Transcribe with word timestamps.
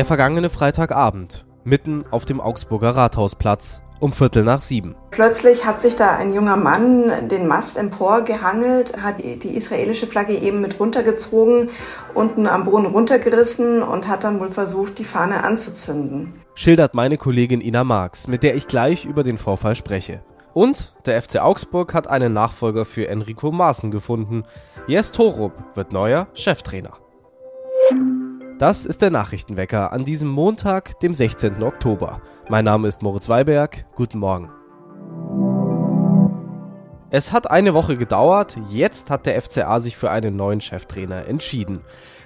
Der 0.00 0.06
vergangene 0.06 0.48
Freitagabend, 0.48 1.44
mitten 1.62 2.06
auf 2.10 2.24
dem 2.24 2.40
Augsburger 2.40 2.96
Rathausplatz, 2.96 3.82
um 3.98 4.14
Viertel 4.14 4.44
nach 4.44 4.62
sieben. 4.62 4.94
Plötzlich 5.10 5.66
hat 5.66 5.82
sich 5.82 5.94
da 5.94 6.16
ein 6.16 6.32
junger 6.32 6.56
Mann 6.56 7.28
den 7.28 7.46
Mast 7.46 7.76
emporgehangelt, 7.76 9.02
hat 9.02 9.20
die 9.20 9.54
israelische 9.54 10.06
Flagge 10.06 10.38
eben 10.38 10.62
mit 10.62 10.80
runtergezogen, 10.80 11.68
unten 12.14 12.46
am 12.46 12.64
Boden 12.64 12.86
runtergerissen 12.86 13.82
und 13.82 14.08
hat 14.08 14.24
dann 14.24 14.40
wohl 14.40 14.50
versucht, 14.50 14.98
die 14.98 15.04
Fahne 15.04 15.44
anzuzünden. 15.44 16.32
Schildert 16.54 16.94
meine 16.94 17.18
Kollegin 17.18 17.60
Ina 17.60 17.84
Marx, 17.84 18.26
mit 18.26 18.42
der 18.42 18.54
ich 18.54 18.68
gleich 18.68 19.04
über 19.04 19.22
den 19.22 19.36
Vorfall 19.36 19.74
spreche. 19.74 20.22
Und 20.54 20.94
der 21.04 21.20
FC 21.20 21.40
Augsburg 21.40 21.92
hat 21.92 22.06
einen 22.06 22.32
Nachfolger 22.32 22.86
für 22.86 23.06
Enrico 23.06 23.52
Maaßen 23.52 23.90
gefunden. 23.90 24.44
Jes 24.86 25.12
Torup 25.12 25.52
wird 25.74 25.92
neuer 25.92 26.26
Cheftrainer. 26.32 26.92
Das 28.60 28.84
ist 28.84 29.00
der 29.00 29.08
Nachrichtenwecker 29.08 29.90
an 29.90 30.04
diesem 30.04 30.28
Montag, 30.28 31.00
dem 31.00 31.14
16. 31.14 31.62
Oktober. 31.62 32.20
Mein 32.50 32.66
Name 32.66 32.88
ist 32.88 33.00
Moritz 33.00 33.26
Weiberg. 33.26 33.86
Guten 33.94 34.18
Morgen. 34.18 34.50
Es 37.12 37.32
hat 37.32 37.50
eine 37.50 37.74
Woche 37.74 37.94
gedauert, 37.94 38.56
jetzt 38.68 39.10
hat 39.10 39.26
der 39.26 39.42
FCA 39.42 39.80
sich 39.80 39.96
für 39.96 40.12
einen 40.12 40.36
neuen 40.36 40.60
Cheftrainer 40.60 41.26
entschieden. 41.26 41.80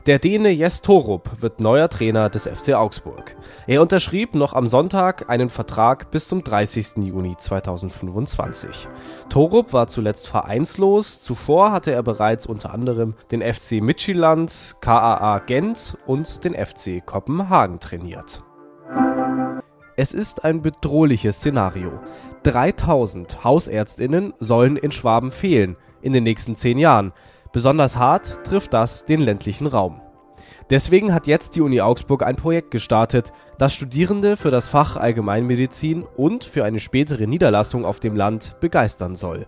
Der 0.05 0.19
Däne 0.19 0.51
Jes 0.51 0.83
Torup 0.83 1.41
wird 1.41 1.59
neuer 1.59 1.89
Trainer 1.89 2.29
des 2.29 2.47
FC 2.47 2.75
Augsburg. 2.75 3.35
Er 3.67 3.81
unterschrieb 3.81 4.35
noch 4.35 4.53
am 4.53 4.67
Sonntag 4.67 5.31
einen 5.31 5.49
Vertrag 5.49 6.11
bis 6.11 6.29
zum 6.29 6.45
30. 6.45 6.99
Juni 6.99 7.35
2025. 7.35 8.87
Torup 9.31 9.73
war 9.73 9.89
zuletzt 9.89 10.29
vereinslos, 10.29 11.23
zuvor 11.23 11.73
hatte 11.73 11.93
er 11.93 12.03
bereits 12.03 12.45
unter 12.45 12.75
anderem 12.75 13.15
den 13.31 13.41
FC 13.41 13.81
Midtjylland, 13.81 14.77
KAA 14.83 15.39
Gent 15.39 15.97
und 16.05 16.45
den 16.45 16.55
FC 16.55 17.05
Kopenhagen 17.05 17.81
trainiert. 17.81 18.44
Es 19.97 20.13
ist 20.13 20.45
ein 20.45 20.61
bedrohliches 20.61 21.37
Szenario. 21.37 22.01
3000 22.43 23.45
Hausärztinnen 23.45 24.35
sollen 24.41 24.77
in 24.77 24.91
Schwaben 24.91 25.31
fehlen 25.31 25.77
in 26.03 26.13
den 26.13 26.25
nächsten 26.25 26.57
zehn 26.57 26.79
Jahren. 26.79 27.13
Besonders 27.53 27.97
hart 27.97 28.45
trifft 28.45 28.75
das 28.75 29.07
den 29.07 29.21
ländlichen 29.21 29.69
Raum. 29.69 30.01
Deswegen 30.69 31.15
hat 31.15 31.29
jetzt 31.29 31.55
die 31.55 31.61
Uni 31.61 31.81
Augsburg 31.81 32.25
ein 32.25 32.35
Projekt 32.35 32.73
gestartet, 32.73 33.33
das 33.59 33.73
Studierende 33.73 34.37
für 34.37 34.51
das 34.51 34.67
Fach 34.67 34.97
Allgemeinmedizin 34.97 36.03
und 36.17 36.43
für 36.43 36.65
eine 36.65 36.81
spätere 36.81 37.29
Niederlassung 37.29 37.85
auf 37.85 38.01
dem 38.01 38.17
Land 38.17 38.57
begeistern 38.61 39.15
soll. 39.15 39.47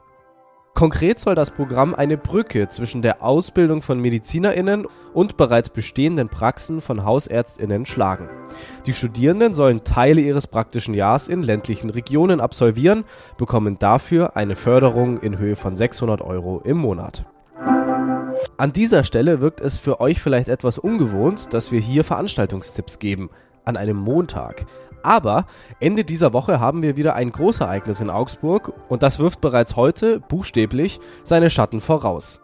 Konkret 0.77 1.19
soll 1.19 1.35
das 1.35 1.51
Programm 1.51 1.95
eine 1.95 2.19
Brücke 2.19 2.69
zwischen 2.69 3.01
der 3.01 3.23
Ausbildung 3.23 3.81
von 3.81 3.99
MedizinerInnen 3.99 4.87
und 5.15 5.39
bereits 5.39 5.71
bestehenden 5.71 6.29
Praxen 6.29 6.83
von 6.83 7.03
HausärztInnen 7.03 7.87
schlagen. 7.87 8.29
Die 8.85 8.93
Studierenden 8.93 9.55
sollen 9.55 9.85
Teile 9.85 10.21
ihres 10.21 10.47
praktischen 10.47 10.93
Jahres 10.93 11.29
in 11.29 11.43
ländlichen 11.43 11.89
Regionen 11.89 12.43
absolvieren, 12.43 13.05
bekommen 13.39 13.79
dafür 13.79 14.37
eine 14.37 14.55
Förderung 14.55 15.17
in 15.17 15.39
Höhe 15.39 15.57
von 15.57 15.75
600 15.75 16.21
Euro 16.21 16.61
im 16.63 16.77
Monat. 16.77 17.25
An 18.59 18.75
dieser 18.75 19.03
Stelle 19.03 19.41
wirkt 19.41 19.63
es 19.63 19.79
für 19.79 19.99
euch 20.03 20.21
vielleicht 20.21 20.51
etwas 20.51 20.77
ungewohnt, 20.77 21.55
dass 21.55 21.73
wir 21.73 21.81
hier 21.81 22.05
Veranstaltungstipps 22.05 22.99
geben. 22.99 23.31
An 23.65 23.79
einem 23.79 23.97
Montag. 23.97 24.67
Aber 25.07 25.47
Ende 25.79 26.03
dieser 26.05 26.33
Woche 26.33 26.59
haben 26.59 26.83
wir 26.83 26.97
wieder 26.97 27.15
ein 27.15 27.31
Großereignis 27.31 28.01
in 28.01 28.11
Augsburg 28.11 28.73
und 28.89 29.05
das 29.05 29.21
wirft 29.21 29.41
bereits 29.41 29.77
heute, 29.77 30.19
buchstäblich, 30.19 30.99
seine 31.23 31.49
Schatten 31.49 31.81
voraus. 31.81 32.41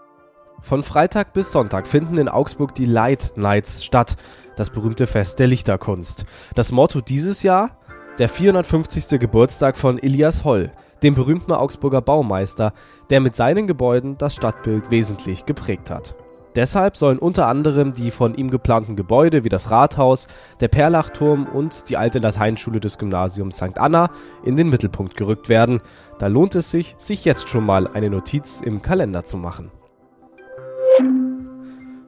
Von 0.60 0.84
Freitag 0.84 1.32
bis 1.32 1.50
Sonntag 1.50 1.88
finden 1.88 2.19
in 2.19 2.28
Augsburg 2.28 2.72
die 2.77 2.86
Light 2.86 3.32
Nights 3.34 3.84
statt, 3.84 4.16
das 4.54 4.70
berühmte 4.70 5.08
Fest 5.08 5.41
der 5.41 5.48
Lichterkunst. 5.48 6.24
Das 6.54 6.70
Motto 6.70 7.00
dieses 7.00 7.42
Jahr? 7.42 7.78
Der 8.20 8.28
450. 8.28 9.19
Geburtstag 9.19 9.76
von 9.76 9.98
Elias 9.98 10.44
Holl, 10.44 10.70
dem 11.03 11.16
berühmten 11.16 11.50
Augsburger 11.50 12.00
Baumeister, 12.00 12.75
der 13.10 13.19
mit 13.19 13.34
seinen 13.34 13.66
Gebäuden 13.66 14.19
das 14.19 14.37
Stadtbild 14.37 14.92
wesentlich 14.92 15.47
geprägt 15.47 15.91
hat. 15.91 16.14
Deshalb 16.54 16.96
sollen 16.96 17.18
unter 17.18 17.46
anderem 17.46 17.92
die 17.92 18.10
von 18.10 18.34
ihm 18.34 18.50
geplanten 18.50 18.94
Gebäude 18.94 19.44
wie 19.44 19.48
das 19.48 19.70
Rathaus, 19.70 20.28
der 20.60 20.68
Perlachturm 20.68 21.46
und 21.46 21.88
die 21.88 21.96
alte 21.96 22.18
Lateinschule 22.18 22.80
des 22.80 22.98
Gymnasiums 22.98 23.56
St. 23.56 23.78
Anna 23.78 24.10
in 24.44 24.56
den 24.56 24.68
Mittelpunkt 24.68 25.16
gerückt 25.16 25.48
werden. 25.48 25.80
Da 26.18 26.26
lohnt 26.26 26.54
es 26.54 26.70
sich, 26.70 26.94
sich 26.98 27.24
jetzt 27.24 27.48
schon 27.48 27.64
mal 27.64 27.86
eine 27.88 28.10
Notiz 28.10 28.60
im 28.60 28.82
Kalender 28.82 29.24
zu 29.24 29.38
machen. 29.38 29.70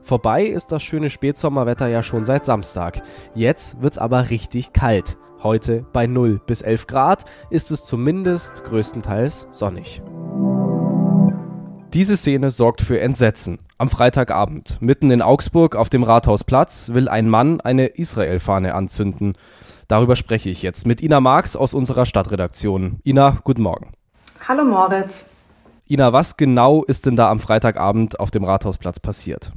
Vorbei 0.03 0.43
ist 0.43 0.71
das 0.71 0.83
schöne 0.83 1.09
Spätsommerwetter 1.09 1.87
ja 1.87 2.03
schon 2.03 2.25
seit 2.25 2.45
Samstag. 2.45 3.01
Jetzt 3.33 3.81
wird's 3.81 3.97
aber 3.97 4.29
richtig 4.29 4.71
kalt. 4.71 5.17
Heute 5.41 5.83
bei 5.93 6.05
0 6.05 6.39
bis 6.45 6.61
11 6.61 6.85
Grad 6.85 7.25
ist 7.49 7.71
es 7.71 7.83
zumindest 7.83 8.63
größtenteils 8.65 9.47
sonnig. 9.49 10.03
Diese 11.93 12.17
Szene 12.17 12.51
sorgt 12.51 12.81
für 12.81 12.99
Entsetzen. 12.99 13.57
Am 13.77 13.89
Freitagabend, 13.89 14.77
mitten 14.79 15.11
in 15.11 15.21
Augsburg 15.21 15.75
auf 15.75 15.89
dem 15.89 16.03
Rathausplatz, 16.03 16.91
will 16.93 17.09
ein 17.09 17.27
Mann 17.27 17.59
eine 17.59 17.87
Israel-Fahne 17.87 18.73
anzünden. 18.73 19.35
Darüber 19.89 20.15
spreche 20.15 20.49
ich 20.49 20.61
jetzt 20.61 20.87
mit 20.87 21.01
Ina 21.01 21.19
Marx 21.19 21.57
aus 21.57 21.73
unserer 21.73 22.05
Stadtredaktion. 22.05 23.01
Ina, 23.03 23.37
guten 23.43 23.63
Morgen. 23.63 23.91
Hallo 24.47 24.63
Moritz. 24.63 25.27
Ina, 25.89 26.13
was 26.13 26.37
genau 26.37 26.85
ist 26.85 27.05
denn 27.05 27.17
da 27.17 27.29
am 27.29 27.41
Freitagabend 27.41 28.17
auf 28.17 28.31
dem 28.31 28.45
Rathausplatz 28.45 29.01
passiert? 29.01 29.51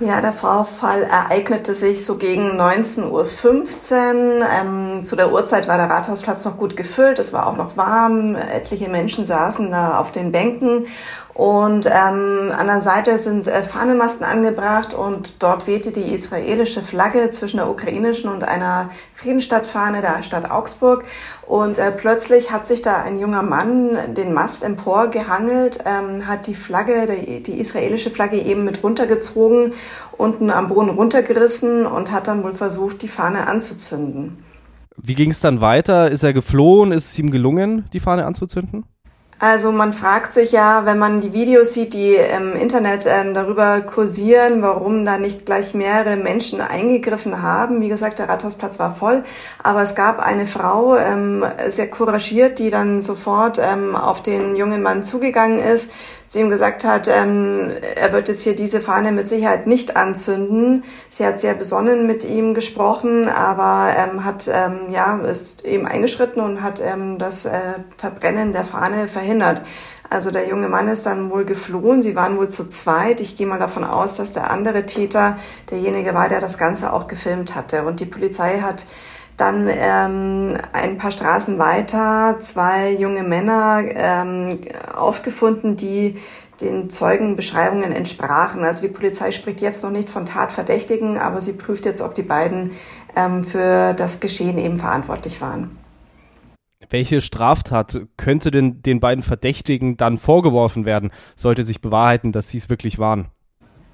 Ja, 0.00 0.20
der 0.20 0.32
Vorfall 0.32 1.04
ereignete 1.04 1.72
sich 1.72 2.04
so 2.04 2.16
gegen 2.16 2.60
19.15 2.60 3.10
Uhr. 3.10 4.46
Ähm, 4.50 5.04
zu 5.04 5.14
der 5.14 5.32
Uhrzeit 5.32 5.68
war 5.68 5.78
der 5.78 5.88
Rathausplatz 5.88 6.44
noch 6.44 6.58
gut 6.58 6.76
gefüllt, 6.76 7.20
es 7.20 7.32
war 7.32 7.46
auch 7.46 7.56
noch 7.56 7.76
warm, 7.76 8.34
etliche 8.34 8.88
Menschen 8.88 9.24
saßen 9.24 9.70
da 9.70 9.98
auf 9.98 10.10
den 10.10 10.32
Bänken 10.32 10.86
und 11.34 11.86
ähm, 11.86 12.52
an 12.56 12.68
der 12.68 12.80
Seite 12.80 13.18
sind 13.18 13.48
äh, 13.48 13.62
Fahnenmasten 13.62 14.24
angebracht 14.24 14.94
und 14.94 15.42
dort 15.42 15.66
wehte 15.66 15.90
die 15.90 16.14
israelische 16.14 16.80
Flagge 16.80 17.28
zwischen 17.32 17.56
der 17.56 17.68
ukrainischen 17.68 18.30
und 18.30 18.44
einer 18.44 18.90
Friedenstadtfahne 19.16 20.00
der 20.00 20.22
Stadt 20.22 20.48
Augsburg. 20.48 21.04
Und 21.44 21.78
äh, 21.78 21.90
plötzlich 21.90 22.52
hat 22.52 22.68
sich 22.68 22.82
da 22.82 23.02
ein 23.02 23.18
junger 23.18 23.42
Mann 23.42 24.14
den 24.14 24.32
Mast 24.32 24.62
emporgehangelt, 24.62 25.80
ähm, 25.84 26.28
hat 26.28 26.46
die 26.46 26.54
Flagge, 26.54 27.08
die, 27.08 27.42
die 27.42 27.58
israelische 27.58 28.10
Flagge 28.10 28.38
eben 28.38 28.64
mit 28.64 28.84
runtergezogen, 28.84 29.72
unten 30.16 30.50
am 30.50 30.68
Boden 30.68 30.90
runtergerissen 30.90 31.84
und 31.84 32.12
hat 32.12 32.28
dann 32.28 32.44
wohl 32.44 32.54
versucht, 32.54 33.02
die 33.02 33.08
Fahne 33.08 33.48
anzuzünden. 33.48 34.44
Wie 34.96 35.16
ging 35.16 35.30
es 35.30 35.40
dann 35.40 35.60
weiter? 35.60 36.12
Ist 36.12 36.22
er 36.22 36.32
geflohen? 36.32 36.92
Ist 36.92 37.10
es 37.10 37.18
ihm 37.18 37.32
gelungen, 37.32 37.86
die 37.92 37.98
Fahne 37.98 38.24
anzuzünden? 38.24 38.84
Also 39.38 39.72
man 39.72 39.92
fragt 39.92 40.32
sich 40.32 40.52
ja, 40.52 40.86
wenn 40.86 40.98
man 40.98 41.20
die 41.20 41.32
Videos 41.32 41.72
sieht, 41.72 41.92
die 41.92 42.14
im 42.14 42.54
Internet 42.54 43.06
ähm, 43.06 43.34
darüber 43.34 43.80
kursieren, 43.80 44.62
warum 44.62 45.04
da 45.04 45.18
nicht 45.18 45.44
gleich 45.44 45.74
mehrere 45.74 46.16
Menschen 46.16 46.60
eingegriffen 46.60 47.42
haben. 47.42 47.80
Wie 47.80 47.88
gesagt, 47.88 48.18
der 48.18 48.28
Rathausplatz 48.28 48.78
war 48.78 48.94
voll, 48.94 49.24
aber 49.62 49.82
es 49.82 49.94
gab 49.94 50.20
eine 50.20 50.46
Frau, 50.46 50.96
ähm, 50.96 51.44
sehr 51.68 51.90
couragiert, 51.90 52.58
die 52.58 52.70
dann 52.70 53.02
sofort 53.02 53.58
ähm, 53.58 53.96
auf 53.96 54.22
den 54.22 54.56
jungen 54.56 54.82
Mann 54.82 55.04
zugegangen 55.04 55.58
ist, 55.58 55.90
zu 56.34 56.40
ihm 56.40 56.50
gesagt 56.50 56.84
hat, 56.84 57.06
ähm, 57.06 57.70
er 57.94 58.12
wird 58.12 58.28
jetzt 58.28 58.42
hier 58.42 58.56
diese 58.56 58.80
Fahne 58.80 59.12
mit 59.12 59.28
Sicherheit 59.28 59.68
nicht 59.68 59.96
anzünden. 59.96 60.82
Sie 61.08 61.24
hat 61.24 61.40
sehr 61.40 61.54
besonnen 61.54 62.08
mit 62.08 62.24
ihm 62.24 62.54
gesprochen, 62.54 63.28
aber 63.28 63.94
ähm, 63.96 64.24
hat 64.24 64.50
ähm, 64.52 64.90
ja 64.90 65.16
ist 65.18 65.64
eben 65.64 65.86
eingeschritten 65.86 66.42
und 66.42 66.60
hat 66.60 66.82
ähm, 66.84 67.20
das 67.20 67.44
äh, 67.44 67.50
Verbrennen 67.98 68.52
der 68.52 68.64
Fahne 68.64 69.06
verhindert. 69.06 69.62
Also 70.10 70.32
der 70.32 70.48
junge 70.48 70.68
Mann 70.68 70.88
ist 70.88 71.06
dann 71.06 71.30
wohl 71.30 71.44
geflohen. 71.44 72.02
Sie 72.02 72.16
waren 72.16 72.36
wohl 72.36 72.48
zu 72.48 72.66
zweit. 72.66 73.20
Ich 73.20 73.36
gehe 73.36 73.46
mal 73.46 73.60
davon 73.60 73.84
aus, 73.84 74.16
dass 74.16 74.32
der 74.32 74.50
andere 74.50 74.86
Täter 74.86 75.38
derjenige 75.70 76.14
war, 76.14 76.28
der 76.28 76.40
das 76.40 76.58
Ganze 76.58 76.92
auch 76.92 77.06
gefilmt 77.06 77.54
hatte. 77.54 77.84
Und 77.84 78.00
die 78.00 78.06
Polizei 78.06 78.58
hat 78.58 78.86
dann 79.36 79.68
ähm, 79.68 80.56
ein 80.72 80.98
paar 80.98 81.10
Straßen 81.10 81.58
weiter 81.58 82.36
zwei 82.40 82.92
junge 82.92 83.22
Männer 83.22 83.82
ähm, 83.94 84.60
aufgefunden, 84.94 85.76
die 85.76 86.16
den 86.60 86.90
Zeugenbeschreibungen 86.90 87.92
entsprachen. 87.92 88.62
Also 88.62 88.86
die 88.86 88.92
Polizei 88.92 89.32
spricht 89.32 89.60
jetzt 89.60 89.82
noch 89.82 89.90
nicht 89.90 90.08
von 90.08 90.26
Tatverdächtigen, 90.26 91.18
aber 91.18 91.40
sie 91.40 91.52
prüft 91.52 91.84
jetzt, 91.84 92.00
ob 92.00 92.14
die 92.14 92.22
beiden 92.22 92.72
ähm, 93.16 93.44
für 93.44 93.92
das 93.94 94.20
Geschehen 94.20 94.58
eben 94.58 94.78
verantwortlich 94.78 95.40
waren. 95.40 95.78
Welche 96.90 97.20
Straftat 97.20 98.02
könnte 98.16 98.50
denn 98.50 98.82
den 98.82 99.00
beiden 99.00 99.24
Verdächtigen 99.24 99.96
dann 99.96 100.18
vorgeworfen 100.18 100.84
werden, 100.84 101.10
sollte 101.34 101.62
sich 101.62 101.80
bewahrheiten, 101.80 102.30
dass 102.30 102.48
sie 102.48 102.58
es 102.58 102.70
wirklich 102.70 102.98
waren? 102.98 103.28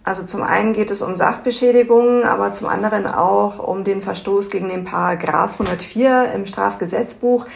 Also 0.03 0.25
zum 0.25 0.43
einen 0.43 0.73
geht 0.73 0.91
es 0.91 1.03
um 1.03 1.15
Sachbeschädigungen, 1.15 2.25
aber 2.25 2.53
zum 2.53 2.69
anderen 2.69 3.07
auch 3.07 3.59
um 3.59 3.85
den 3.85 4.01
Verstoß 4.01 4.51
gegen 4.51 4.69
den 4.69 4.85
Paragraph 4.85 5.61
104 5.61 6.33
im 6.35 6.47
Strafgesetzbuch. 6.47 7.47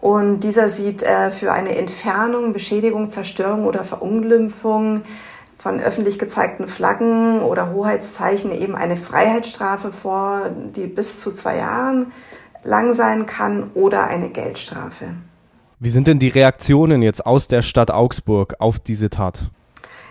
Und 0.00 0.40
dieser 0.40 0.70
sieht 0.70 1.02
äh, 1.02 1.30
für 1.30 1.52
eine 1.52 1.76
Entfernung, 1.76 2.54
Beschädigung, 2.54 3.10
Zerstörung 3.10 3.66
oder 3.66 3.84
Verunglimpfung 3.84 5.02
von 5.58 5.78
öffentlich 5.78 6.18
gezeigten 6.18 6.68
Flaggen 6.68 7.40
oder 7.42 7.72
Hoheitszeichen 7.72 8.50
eben 8.50 8.76
eine 8.76 8.96
Freiheitsstrafe 8.96 9.92
vor, 9.92 10.50
die 10.74 10.86
bis 10.86 11.20
zu 11.20 11.32
zwei 11.32 11.58
Jahren 11.58 12.12
lang 12.64 12.94
sein 12.94 13.26
kann 13.26 13.70
oder 13.74 14.06
eine 14.06 14.30
Geldstrafe. 14.30 15.16
Wie 15.78 15.90
sind 15.90 16.08
denn 16.08 16.18
die 16.18 16.28
Reaktionen 16.28 17.02
jetzt 17.02 17.26
aus 17.26 17.48
der 17.48 17.60
Stadt 17.60 17.90
Augsburg 17.90 18.56
auf 18.58 18.78
diese 18.78 19.10
Tat? 19.10 19.50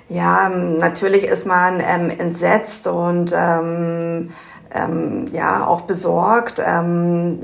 Ja, 0.10 0.50
natürlich 0.50 1.24
ist 1.26 1.46
man 1.46 1.80
ähm, 1.86 2.10
entsetzt 2.10 2.88
und 2.88 3.32
ähm, 3.36 4.32
ähm, 4.74 5.28
ja 5.32 5.68
auch 5.68 5.82
besorgt. 5.82 6.60
Ähm, 6.66 7.42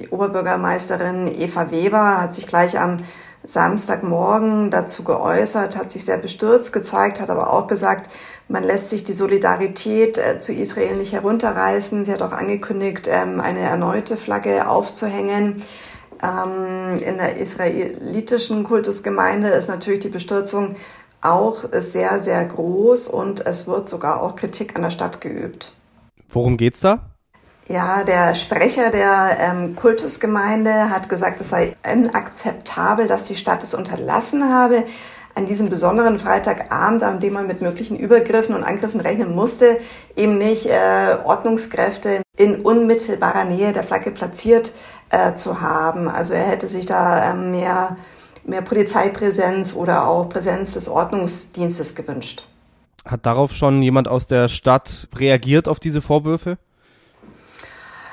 die 0.00 0.08
Oberbürgermeisterin 0.08 1.28
Eva 1.38 1.70
Weber 1.70 2.22
hat 2.22 2.34
sich 2.34 2.46
gleich 2.46 2.80
am 2.80 2.98
Samstagmorgen 3.46 4.70
dazu 4.70 5.04
geäußert, 5.04 5.76
hat 5.76 5.90
sich 5.90 6.06
sehr 6.06 6.16
bestürzt 6.16 6.72
gezeigt, 6.72 7.20
hat 7.20 7.30
aber 7.30 7.52
auch 7.52 7.66
gesagt, 7.66 8.10
man 8.48 8.64
lässt 8.64 8.88
sich 8.88 9.04
die 9.04 9.12
Solidarität 9.12 10.16
äh, 10.16 10.40
zu 10.40 10.54
Israel 10.54 10.96
nicht 10.96 11.12
herunterreißen. 11.12 12.06
Sie 12.06 12.12
hat 12.12 12.22
auch 12.22 12.32
angekündigt, 12.32 13.06
ähm, 13.10 13.38
eine 13.38 13.60
erneute 13.60 14.16
Flagge 14.16 14.66
aufzuhängen. 14.66 15.62
Ähm, 16.22 16.98
in 17.00 17.18
der 17.18 17.36
israelitischen 17.36 18.64
Kultusgemeinde 18.64 19.48
ist 19.48 19.68
natürlich 19.68 20.00
die 20.00 20.08
Bestürzung 20.08 20.76
auch 21.20 21.64
sehr, 21.72 22.22
sehr 22.22 22.44
groß 22.44 23.08
und 23.08 23.44
es 23.46 23.66
wird 23.66 23.88
sogar 23.88 24.22
auch 24.22 24.36
Kritik 24.36 24.76
an 24.76 24.82
der 24.82 24.90
Stadt 24.90 25.20
geübt. 25.20 25.72
Worum 26.28 26.56
geht's 26.56 26.80
da? 26.80 27.00
Ja, 27.68 28.02
der 28.02 28.34
Sprecher 28.34 28.90
der 28.90 29.36
ähm, 29.38 29.76
Kultusgemeinde 29.76 30.90
hat 30.90 31.08
gesagt, 31.08 31.40
es 31.40 31.50
sei 31.50 31.76
inakzeptabel, 31.90 33.08
dass 33.08 33.24
die 33.24 33.36
Stadt 33.36 33.62
es 33.62 33.74
unterlassen 33.74 34.52
habe, 34.52 34.84
an 35.34 35.46
diesem 35.46 35.68
besonderen 35.68 36.18
Freitagabend, 36.18 37.02
an 37.02 37.20
dem 37.20 37.34
man 37.34 37.46
mit 37.46 37.60
möglichen 37.60 37.98
Übergriffen 37.98 38.54
und 38.54 38.64
Angriffen 38.64 39.00
rechnen 39.00 39.34
musste, 39.34 39.78
eben 40.16 40.38
nicht 40.38 40.66
äh, 40.66 41.16
Ordnungskräfte 41.24 42.22
in 42.36 42.62
unmittelbarer 42.62 43.44
Nähe 43.44 43.72
der 43.72 43.84
Flagge 43.84 44.10
platziert 44.10 44.72
äh, 45.10 45.34
zu 45.34 45.60
haben. 45.60 46.08
Also 46.08 46.34
er 46.34 46.44
hätte 46.44 46.68
sich 46.68 46.86
da 46.86 47.30
äh, 47.30 47.34
mehr, 47.34 47.96
mehr 48.48 48.62
Polizeipräsenz 48.62 49.74
oder 49.74 50.06
auch 50.06 50.28
Präsenz 50.28 50.74
des 50.74 50.88
Ordnungsdienstes 50.88 51.94
gewünscht. 51.94 52.44
Hat 53.06 53.24
darauf 53.24 53.52
schon 53.52 53.82
jemand 53.82 54.08
aus 54.08 54.26
der 54.26 54.48
Stadt 54.48 55.08
reagiert 55.16 55.68
auf 55.68 55.80
diese 55.80 56.00
Vorwürfe? 56.00 56.58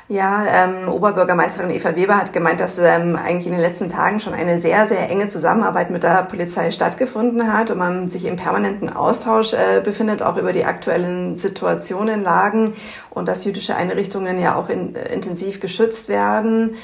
Ja, 0.07 0.45
ähm, 0.45 0.87
Oberbürgermeisterin 0.87 1.71
Eva 1.71 1.95
Weber 1.95 2.15
hat 2.15 2.31
gemeint, 2.31 2.59
dass 2.59 2.77
ähm, 2.77 3.15
eigentlich 3.15 3.47
in 3.47 3.53
den 3.53 3.61
letzten 3.61 3.89
Tagen 3.89 4.19
schon 4.19 4.35
eine 4.35 4.59
sehr, 4.59 4.85
sehr 4.87 5.09
enge 5.09 5.29
Zusammenarbeit 5.29 5.89
mit 5.89 6.03
der 6.03 6.21
Polizei 6.25 6.69
stattgefunden 6.69 7.51
hat 7.51 7.71
und 7.71 7.79
man 7.79 8.09
sich 8.11 8.25
im 8.25 8.35
permanenten 8.35 8.87
Austausch 8.87 9.53
äh, 9.53 9.81
befindet, 9.83 10.21
auch 10.21 10.37
über 10.37 10.53
die 10.53 10.63
aktuellen 10.63 11.35
Situationen, 11.35 12.21
Lagen 12.21 12.75
und 13.09 13.27
dass 13.27 13.45
jüdische 13.45 13.75
Einrichtungen 13.75 14.39
ja 14.39 14.55
auch 14.55 14.69
in, 14.69 14.95
äh, 14.95 15.11
intensiv 15.11 15.59
geschützt 15.59 16.07
werden. 16.07 16.75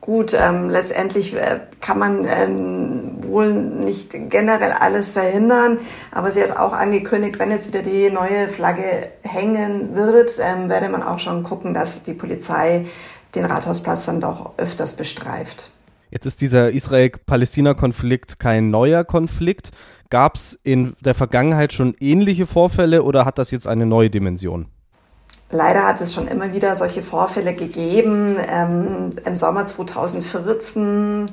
Gut, 0.00 0.36
ähm, 0.38 0.70
letztendlich 0.70 1.34
äh, 1.34 1.60
kann 1.80 1.98
man 1.98 2.24
ähm, 2.24 3.16
wohl 3.22 3.52
nicht 3.52 4.10
generell 4.30 4.72
alles 4.72 5.12
verhindern, 5.12 5.78
aber 6.12 6.30
sie 6.30 6.42
hat 6.42 6.56
auch 6.56 6.72
angekündigt, 6.72 7.38
wenn 7.38 7.50
jetzt 7.50 7.68
wieder 7.68 7.82
die 7.82 8.10
neue 8.10 8.48
Flagge 8.48 8.84
hängen 9.22 9.94
wird, 9.94 10.38
ähm, 10.40 10.68
werde 10.68 10.88
man 10.88 11.02
auch 11.02 11.18
schon 11.18 11.42
gucken, 11.42 11.74
dass 11.74 12.02
die 12.04 12.14
Polizei 12.14 12.86
den 13.34 13.44
Rathausplatz 13.44 14.06
dann 14.06 14.20
doch 14.20 14.52
öfters 14.58 14.94
bestreift. 14.94 15.70
Jetzt 16.10 16.26
ist 16.26 16.40
dieser 16.40 16.70
Israel-Palästina-Konflikt 16.70 18.38
kein 18.38 18.70
neuer 18.70 19.04
Konflikt. 19.04 19.72
Gab 20.08 20.36
es 20.36 20.54
in 20.62 20.94
der 21.00 21.14
Vergangenheit 21.14 21.72
schon 21.72 21.94
ähnliche 21.98 22.46
Vorfälle 22.46 23.02
oder 23.02 23.24
hat 23.24 23.38
das 23.38 23.50
jetzt 23.50 23.66
eine 23.66 23.86
neue 23.86 24.08
Dimension? 24.08 24.66
Leider 25.50 25.86
hat 25.86 26.00
es 26.00 26.12
schon 26.12 26.26
immer 26.26 26.52
wieder 26.52 26.74
solche 26.74 27.02
Vorfälle 27.02 27.54
gegeben. 27.54 28.36
Ähm, 28.48 29.10
Im 29.24 29.36
Sommer 29.36 29.66
2014 29.66 31.30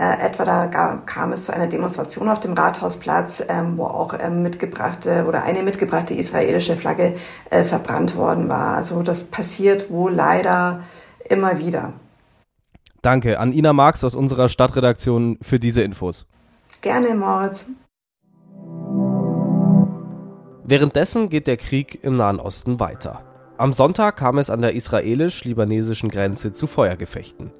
äh, 0.00 0.26
etwa 0.26 0.46
da 0.46 0.66
kam 1.04 1.32
es 1.32 1.44
zu 1.44 1.52
einer 1.52 1.66
Demonstration 1.66 2.30
auf 2.30 2.40
dem 2.40 2.54
Rathausplatz, 2.54 3.44
ähm, 3.46 3.76
wo 3.76 3.84
auch 3.84 4.14
ähm, 4.18 4.42
mitgebrachte 4.42 5.26
oder 5.28 5.42
eine 5.42 5.62
mitgebrachte 5.62 6.14
israelische 6.14 6.74
Flagge 6.74 7.16
äh, 7.50 7.64
verbrannt 7.64 8.16
worden 8.16 8.48
war. 8.48 8.76
Also 8.76 9.02
das 9.02 9.24
passiert 9.24 9.90
wohl 9.90 10.12
leider 10.12 10.84
immer 11.28 11.58
wieder. 11.58 11.92
Danke 13.02 13.38
an 13.38 13.52
Ina 13.52 13.74
Marx 13.74 14.02
aus 14.02 14.14
unserer 14.14 14.48
Stadtredaktion 14.48 15.38
für 15.42 15.58
diese 15.58 15.82
Infos. 15.82 16.26
Gerne, 16.80 17.14
Moritz. 17.14 17.66
Währenddessen 20.64 21.28
geht 21.28 21.46
der 21.46 21.58
Krieg 21.58 22.02
im 22.02 22.16
Nahen 22.16 22.40
Osten 22.40 22.80
weiter. 22.80 23.29
Am 23.60 23.74
Sonntag 23.74 24.16
kam 24.16 24.38
es 24.38 24.48
an 24.48 24.62
der 24.62 24.74
israelisch-libanesischen 24.74 26.08
Grenze 26.08 26.54
zu 26.54 26.66
Feuergefechten. 26.66 27.50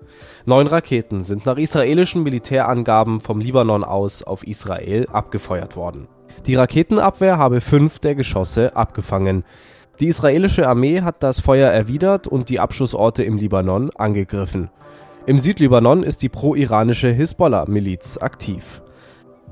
Neun 0.47 0.67
Raketen 0.67 1.23
sind 1.23 1.45
nach 1.45 1.59
israelischen 1.59 2.23
Militärangaben 2.23 3.21
vom 3.21 3.39
Libanon 3.39 3.85
aus 3.85 4.23
auf 4.23 4.47
Israel 4.47 5.07
abgefeuert 5.13 5.77
worden. 5.77 6.09
Die 6.47 6.55
Raketenabwehr 6.55 7.37
habe 7.37 7.61
fünf 7.61 7.99
der 7.99 8.15
Geschosse 8.15 8.75
abgefangen. 8.77 9.45
Die 10.01 10.07
israelische 10.07 10.67
Armee 10.67 11.03
hat 11.03 11.23
das 11.23 11.39
Feuer 11.39 11.69
erwidert 11.69 12.27
und 12.27 12.49
die 12.49 12.61
Abschussorte 12.61 13.23
im 13.23 13.37
Libanon 13.37 13.91
angegriffen. 13.91 14.71
Im 15.27 15.39
Südlibanon 15.39 16.03
ist 16.03 16.23
die 16.23 16.31
pro-iranische 16.31 17.11
Hisbollah-Miliz 17.11 18.17
aktiv. 18.17 18.81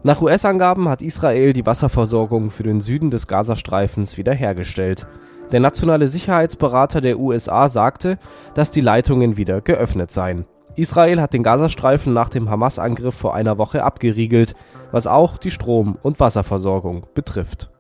Nach 0.03 0.23
US-Angaben 0.23 0.89
hat 0.89 1.03
Israel 1.03 1.53
die 1.53 1.67
Wasserversorgung 1.67 2.51
für 2.51 2.63
den 2.63 2.81
Süden 2.81 3.11
des 3.11 3.27
Gazastreifens 3.27 4.17
wiederhergestellt. 4.17 5.07
Der 5.53 5.61
nationale 5.61 6.09
Sicherheitsberater 6.09 7.01
der 7.01 7.19
USA 7.19 7.69
sagte, 7.69 8.19
dass 8.55 8.71
die 8.71 8.83
Leitungen 8.83 9.39
wieder 9.39 9.63
geöffnet 9.63 10.11
seien. 10.11 10.45
Israel 10.77 11.21
hat 11.21 11.33
den 11.33 11.43
Gazastreifen 11.43 12.13
nach 12.13 12.29
dem 12.29 12.51
Hamas-Angriff 12.51 13.15
vor 13.15 13.35
einer 13.35 13.59
Woche 13.59 13.83
abgeriegelt, 13.83 14.55
was 14.93 15.07
auch 15.07 15.39
die 15.39 15.51
Strom- 15.51 15.97
und 16.03 16.21
Wasserversorgung 16.21 17.07
betrifft. 17.15 17.71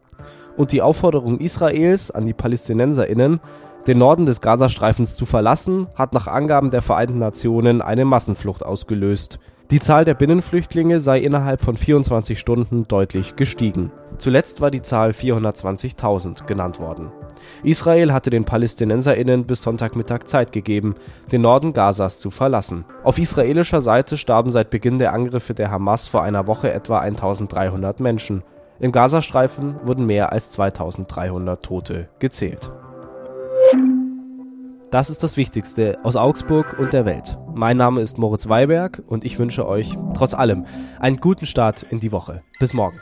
Und 0.57 0.73
die 0.73 0.83
Aufforderung 0.83 1.39
Israels 1.39 2.11
an 2.11 2.27
die 2.27 2.33
PalästinenserInnen, 2.33 3.41
den 3.87 3.99
Norden 3.99 4.27
des 4.27 4.41
Gazastreifens 4.41 5.15
zu 5.15 5.27
verlassen, 5.27 5.87
hat 5.95 6.13
nach 6.13 6.27
Angaben 6.27 6.71
der 6.71 6.83
Vereinten 6.83 7.19
Nationen 7.19 7.83
eine 7.83 8.05
Massenflucht 8.05 8.65
ausgelöst. 8.65 9.39
Die 9.71 9.81
Zahl 9.81 10.07
der 10.07 10.15
Binnenflüchtlinge 10.15 10.99
sei 10.99 11.21
innerhalb 11.21 11.61
von 11.61 11.77
24 11.77 12.39
Stunden 12.39 12.89
deutlich 12.89 13.37
gestiegen. 13.37 13.93
Zuletzt 14.17 14.63
war 14.63 14.71
die 14.71 14.81
Zahl 14.81 15.11
420.000 15.11 16.47
genannt 16.47 16.81
worden. 16.81 17.13
Israel 17.63 18.15
hatte 18.15 18.31
den 18.31 18.47
PalästinenserInnen 18.47 19.45
bis 19.45 19.61
Sonntagmittag 19.61 20.25
Zeit 20.25 20.53
gegeben, 20.53 20.95
den 21.31 21.43
Norden 21.43 21.75
Gazas 21.75 22.19
zu 22.19 22.31
verlassen. 22.31 22.87
Auf 23.05 23.19
israelischer 23.19 23.83
Seite 23.83 24.17
starben 24.17 24.51
seit 24.51 24.71
Beginn 24.71 24.97
der 24.97 25.13
Angriffe 25.13 25.53
der 25.53 25.71
Hamas 25.71 26.09
vor 26.09 26.23
einer 26.23 26.47
Woche 26.47 26.73
etwa 26.73 27.01
1300 27.01 28.01
Menschen. 28.01 28.45
Im 28.81 28.91
Gazastreifen 28.91 29.77
wurden 29.85 30.07
mehr 30.07 30.33
als 30.33 30.51
2300 30.53 31.63
Tote 31.63 32.09
gezählt. 32.19 32.71
Das 34.91 35.11
ist 35.11 35.23
das 35.23 35.37
Wichtigste 35.37 35.99
aus 36.03 36.17
Augsburg 36.17 36.79
und 36.79 36.95
der 36.95 37.05
Welt. 37.05 37.37
Mein 37.55 37.77
Name 37.77 38.01
ist 38.01 38.17
Moritz 38.17 38.49
Weiberg 38.49 39.03
und 39.07 39.23
ich 39.23 39.39
wünsche 39.39 39.69
euch 39.69 39.99
trotz 40.15 40.33
allem 40.33 40.65
einen 40.99 41.19
guten 41.19 41.45
Start 41.45 41.83
in 41.83 42.01
die 42.01 42.11
Woche. 42.11 42.43
Bis 42.59 42.73
morgen. 42.73 42.99